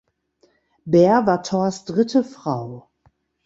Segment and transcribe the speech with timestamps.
[0.83, 2.89] Beer war Thors dritte Frau.